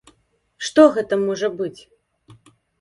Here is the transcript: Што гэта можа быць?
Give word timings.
Што 0.69 0.81
гэта 0.97 1.21
можа 1.27 1.53
быць? 1.61 1.79